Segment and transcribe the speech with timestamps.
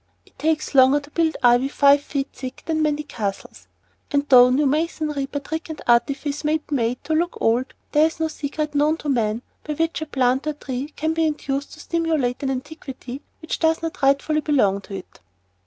[0.25, 3.67] It takes longer to build ivy five feet thick than many castles,
[4.09, 7.73] and though new masonry by trick and artifice may be made to look like old,
[7.91, 11.27] there is no secret known to man by which a plant or tree can be
[11.27, 15.19] induced to simulate an antiquity which does not rightfully belong to it.